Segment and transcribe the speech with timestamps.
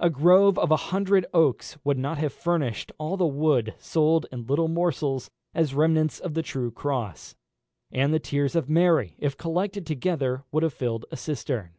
[0.00, 4.48] A grove of a hundred oaks would not have furnished all the wood sold in
[4.48, 7.36] little morsels as remnants of the true cross;
[7.92, 11.70] and the tears of Mary, if collected together, would have filled a cistern.